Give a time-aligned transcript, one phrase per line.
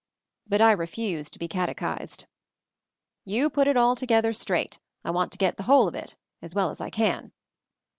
[0.47, 2.25] But I refused to be catechised.
[3.23, 6.55] "You put it all together, straight; I want to get the whole of it— as
[6.55, 7.33] well as I can."